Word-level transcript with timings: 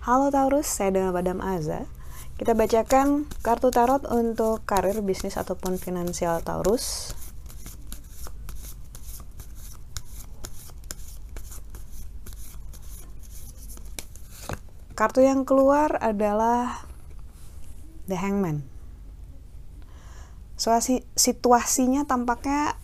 Halo 0.00 0.32
Taurus, 0.32 0.66
saya 0.66 0.90
dengan 0.90 1.12
Badam 1.12 1.38
Aza. 1.38 1.84
Kita 2.40 2.56
bacakan 2.56 3.28
kartu 3.44 3.68
tarot 3.68 4.08
untuk 4.08 4.64
karir, 4.64 5.04
bisnis, 5.04 5.36
ataupun 5.36 5.76
finansial 5.76 6.40
Taurus. 6.40 7.12
Kartu 14.96 15.20
yang 15.22 15.44
keluar 15.44 15.94
adalah 16.00 16.88
The 18.08 18.16
Hangman. 18.16 18.79
So, 20.60 20.76
situasinya 21.16 22.04
tampaknya 22.04 22.76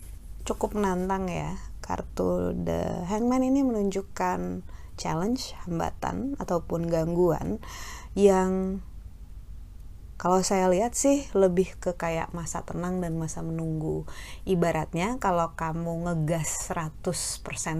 cukup 0.49 0.73
menantang 0.73 1.29
ya. 1.29 1.61
Kartu 1.85 2.57
The 2.57 3.05
Hangman 3.05 3.45
ini 3.45 3.61
menunjukkan 3.61 4.65
challenge, 4.97 5.53
hambatan 5.69 6.33
ataupun 6.41 6.89
gangguan 6.89 7.61
yang 8.17 8.81
kalau 10.17 10.41
saya 10.41 10.65
lihat 10.73 10.97
sih 10.97 11.29
lebih 11.37 11.77
ke 11.77 11.93
kayak 11.93 12.33
masa 12.33 12.65
tenang 12.65 12.97
dan 12.97 13.13
masa 13.21 13.45
menunggu. 13.45 14.09
Ibaratnya 14.49 15.21
kalau 15.21 15.53
kamu 15.53 16.09
ngegas 16.09 16.73
100% 16.73 17.13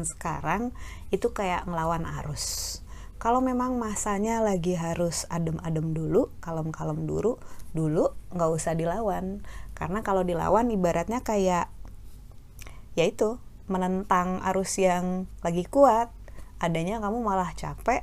sekarang 0.05 0.77
itu 1.09 1.33
kayak 1.33 1.65
ngelawan 1.65 2.05
arus. 2.21 2.77
Kalau 3.17 3.41
memang 3.41 3.81
masanya 3.81 4.37
lagi 4.45 4.77
harus 4.77 5.25
adem-adem 5.33 5.97
dulu, 5.97 6.29
kalem-kalem 6.37 7.09
dulu, 7.09 7.41
dulu 7.73 8.13
nggak 8.29 8.51
usah 8.53 8.77
dilawan. 8.77 9.41
Karena 9.77 10.01
kalau 10.01 10.25
dilawan 10.25 10.73
ibaratnya 10.73 11.21
kayak 11.21 11.69
ya 12.97 13.05
itu 13.05 13.37
menentang 13.69 14.41
arus 14.41 14.81
yang 14.81 15.29
lagi 15.45 15.67
kuat 15.69 16.09
adanya 16.57 16.97
kamu 16.97 17.21
malah 17.21 17.53
capek 17.53 18.01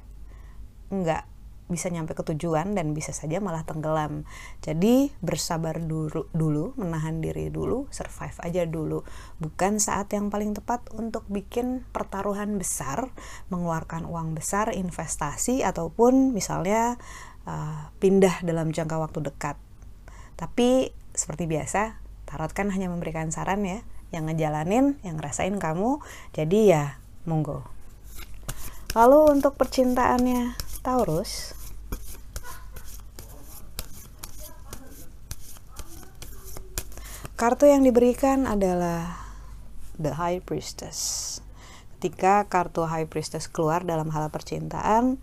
nggak 0.95 1.27
bisa 1.65 1.89
nyampe 1.89 2.13
ke 2.13 2.21
tujuan 2.23 2.77
dan 2.77 2.93
bisa 2.93 3.17
saja 3.17 3.41
malah 3.41 3.65
tenggelam. 3.65 4.29
Jadi 4.61 5.09
bersabar 5.25 5.81
dulu, 5.81 6.29
dulu, 6.37 6.77
menahan 6.77 7.25
diri 7.25 7.49
dulu, 7.49 7.89
survive 7.89 8.37
aja 8.45 8.69
dulu. 8.69 9.01
Bukan 9.41 9.81
saat 9.81 10.13
yang 10.13 10.29
paling 10.29 10.53
tepat 10.53 10.85
untuk 10.93 11.25
bikin 11.33 11.81
pertaruhan 11.89 12.61
besar, 12.61 13.09
mengeluarkan 13.49 14.05
uang 14.05 14.37
besar, 14.37 14.77
investasi 14.77 15.65
ataupun 15.65 16.37
misalnya 16.37 17.01
uh, 17.49 17.89
pindah 17.97 18.45
dalam 18.45 18.69
jangka 18.69 19.01
waktu 19.01 19.25
dekat. 19.25 19.57
Tapi 20.35 20.91
seperti 21.15 21.47
biasa, 21.47 22.03
tarot 22.27 22.51
kan 22.51 22.75
hanya 22.75 22.91
memberikan 22.91 23.31
saran 23.31 23.63
ya, 23.63 23.87
yang 24.11 24.27
ngejalanin, 24.31 24.99
yang 25.07 25.19
ngerasain 25.19 25.55
kamu. 25.59 26.03
Jadi 26.35 26.75
ya, 26.75 26.99
monggo. 27.27 27.67
Lalu 28.95 29.39
untuk 29.39 29.59
percintaannya 29.59 30.55
Taurus, 30.87 31.55
kartu 37.35 37.67
yang 37.67 37.83
diberikan 37.83 38.47
adalah 38.47 39.19
The 39.99 40.15
High 40.15 40.47
Priestess. 40.47 41.39
Ketika 41.99 42.47
kartu 42.47 42.85
High 42.85 43.11
Priestess 43.11 43.51
keluar 43.51 43.83
dalam 43.83 44.13
hal 44.15 44.31
percintaan, 44.31 45.19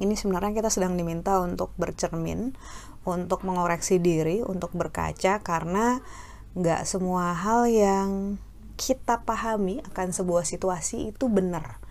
ini 0.00 0.14
sebenarnya 0.16 0.56
kita 0.56 0.70
sedang 0.72 0.96
diminta 0.96 1.42
untuk 1.42 1.74
bercermin, 1.76 2.56
untuk 3.02 3.42
mengoreksi 3.42 3.98
diri, 3.98 4.40
untuk 4.42 4.74
berkaca 4.74 5.42
karena 5.42 6.02
nggak 6.52 6.84
semua 6.84 7.32
hal 7.32 7.66
yang 7.66 8.38
kita 8.76 9.24
pahami 9.24 9.80
akan 9.88 10.12
sebuah 10.12 10.44
situasi 10.44 11.14
itu 11.14 11.26
benar 11.30 11.82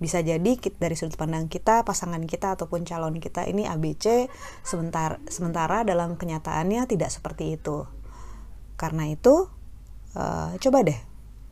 bisa 0.00 0.24
jadi 0.24 0.56
dari 0.56 0.96
sudut 0.96 1.20
pandang 1.20 1.52
kita, 1.52 1.84
pasangan 1.84 2.24
kita 2.24 2.56
ataupun 2.56 2.88
calon 2.88 3.20
kita 3.20 3.44
ini 3.44 3.68
ABC 3.68 4.32
sementara 4.64 5.20
sementara 5.28 5.84
dalam 5.84 6.16
kenyataannya 6.16 6.88
tidak 6.88 7.12
seperti 7.12 7.60
itu. 7.60 7.84
Karena 8.80 9.12
itu 9.12 9.52
uh, 10.16 10.56
coba 10.56 10.78
deh 10.88 10.96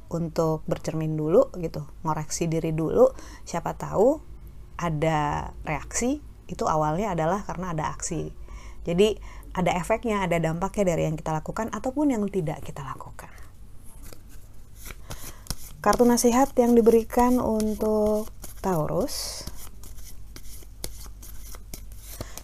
untuk 0.08 0.64
bercermin 0.64 1.12
dulu 1.12 1.52
gitu, 1.60 1.84
ngoreksi 2.00 2.48
diri 2.48 2.72
dulu. 2.72 3.12
Siapa 3.44 3.76
tahu 3.76 4.24
ada 4.80 5.52
reaksi 5.68 6.24
itu 6.48 6.64
awalnya 6.64 7.12
adalah 7.12 7.44
karena 7.44 7.76
ada 7.76 7.92
aksi. 7.92 8.32
Jadi 8.88 9.20
ada 9.52 9.76
efeknya, 9.76 10.24
ada 10.24 10.40
dampaknya 10.40 10.96
dari 10.96 11.04
yang 11.04 11.20
kita 11.20 11.36
lakukan 11.36 11.68
ataupun 11.68 12.16
yang 12.16 12.24
tidak 12.32 12.64
kita 12.64 12.80
lakukan. 12.80 13.28
Kartu 15.84 16.08
nasihat 16.08 16.48
yang 16.56 16.72
diberikan 16.72 17.36
untuk 17.36 18.32
Taurus. 18.64 19.44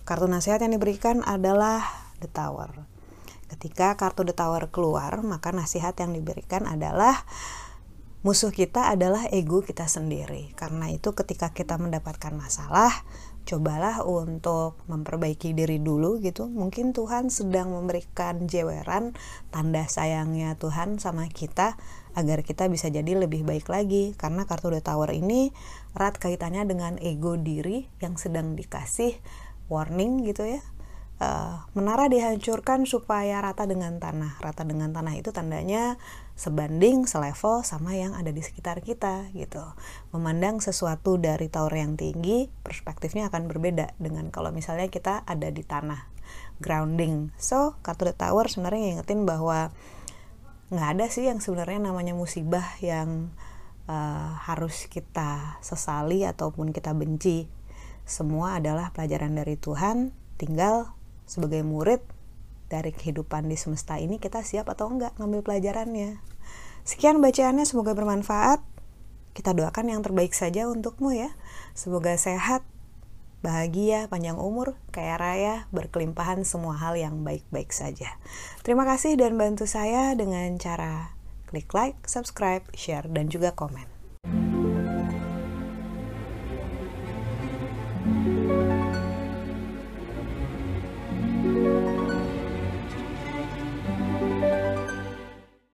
Kartu 0.04 0.28
nasihat 0.28 0.60
yang 0.60 0.76
diberikan 0.76 1.24
adalah 1.24 2.12
The 2.20 2.28
Tower. 2.28 2.84
Ketika 3.48 3.96
kartu 3.96 4.28
The 4.28 4.36
Tower 4.36 4.68
keluar, 4.68 5.24
maka 5.24 5.48
nasihat 5.50 5.96
yang 5.96 6.12
diberikan 6.12 6.68
adalah 6.68 7.24
musuh 8.24 8.52
kita 8.52 8.92
adalah 8.92 9.28
ego 9.32 9.64
kita 9.64 9.84
sendiri. 9.90 10.52
Karena 10.56 10.92
itu 10.92 11.12
ketika 11.12 11.50
kita 11.50 11.80
mendapatkan 11.80 12.32
masalah, 12.36 12.92
cobalah 13.44 14.00
untuk 14.04 14.80
memperbaiki 14.88 15.52
diri 15.52 15.78
dulu 15.80 16.20
gitu. 16.20 16.48
Mungkin 16.48 16.96
Tuhan 16.96 17.28
sedang 17.28 17.76
memberikan 17.76 18.48
jeweran 18.48 19.12
tanda 19.52 19.84
sayangnya 19.84 20.56
Tuhan 20.56 20.96
sama 20.96 21.28
kita 21.28 21.76
agar 22.16 22.40
kita 22.42 22.66
bisa 22.72 22.88
jadi 22.88 23.14
lebih 23.14 23.44
baik 23.44 23.68
lagi 23.68 24.16
karena 24.16 24.48
kartu 24.48 24.72
The 24.72 24.80
Tower 24.80 25.12
ini 25.12 25.52
erat 25.94 26.16
kaitannya 26.18 26.64
dengan 26.64 26.96
ego 26.98 27.36
diri 27.36 27.86
yang 28.00 28.16
sedang 28.16 28.56
dikasih 28.56 29.18
warning 29.68 30.24
gitu 30.28 30.44
ya 30.44 30.60
uh, 31.22 31.66
menara 31.76 32.10
dihancurkan 32.10 32.88
supaya 32.88 33.38
rata 33.42 33.68
dengan 33.68 33.98
tanah. 34.02 34.40
Rata 34.42 34.66
dengan 34.66 34.90
tanah 34.90 35.14
itu 35.14 35.30
tandanya 35.30 36.00
sebanding 36.34 37.06
selevel 37.06 37.62
sama 37.62 37.94
yang 37.94 38.16
ada 38.18 38.34
di 38.34 38.42
sekitar 38.42 38.82
kita 38.82 39.30
gitu. 39.36 39.62
Memandang 40.10 40.58
sesuatu 40.58 41.14
dari 41.20 41.46
tower 41.46 41.74
yang 41.74 41.94
tinggi 41.94 42.50
perspektifnya 42.64 43.30
akan 43.30 43.46
berbeda 43.46 43.94
dengan 44.00 44.30
kalau 44.34 44.50
misalnya 44.50 44.90
kita 44.90 45.22
ada 45.26 45.50
di 45.50 45.62
tanah. 45.62 46.10
Grounding. 46.58 47.34
So 47.38 47.78
kartu 47.84 48.10
the 48.10 48.14
tower 48.16 48.46
sebenarnya 48.48 48.98
ngingetin 48.98 49.26
bahwa 49.28 49.70
nggak 50.72 50.88
ada 50.98 51.06
sih 51.12 51.28
yang 51.28 51.38
sebenarnya 51.38 51.92
namanya 51.92 52.16
musibah 52.16 52.64
yang 52.80 53.30
uh, 53.86 54.34
harus 54.48 54.88
kita 54.88 55.60
sesali 55.60 56.24
ataupun 56.24 56.72
kita 56.72 56.96
benci. 56.96 57.46
Semua 58.04 58.58
adalah 58.60 58.92
pelajaran 58.92 59.36
dari 59.36 59.56
Tuhan 59.60 60.12
tinggal 60.36 60.92
sebagai 61.24 61.64
murid 61.64 62.00
dari 62.68 62.90
kehidupan 62.90 63.48
di 63.48 63.56
semesta 63.56 64.00
ini 64.00 64.16
kita 64.16 64.40
siap 64.40 64.68
atau 64.72 64.88
enggak 64.88 65.16
ngambil 65.20 65.44
pelajarannya. 65.44 66.20
Sekian 66.84 67.20
bacaannya 67.24 67.64
semoga 67.64 67.96
bermanfaat. 67.96 68.60
Kita 69.34 69.50
doakan 69.50 69.90
yang 69.90 70.00
terbaik 70.04 70.30
saja 70.30 70.70
untukmu 70.70 71.10
ya. 71.10 71.34
Semoga 71.74 72.14
sehat, 72.14 72.62
bahagia, 73.42 74.06
panjang 74.06 74.38
umur, 74.38 74.78
kaya 74.94 75.18
raya, 75.18 75.54
berkelimpahan 75.74 76.46
semua 76.46 76.78
hal 76.78 76.94
yang 76.96 77.26
baik-baik 77.26 77.74
saja. 77.74 78.16
Terima 78.62 78.86
kasih 78.86 79.18
dan 79.18 79.36
bantu 79.36 79.66
saya 79.66 80.14
dengan 80.14 80.54
cara 80.56 81.12
klik 81.50 81.70
like, 81.76 81.98
subscribe, 82.08 82.64
share, 82.72 83.04
dan 83.10 83.28
juga 83.28 83.52
komen. 83.52 83.90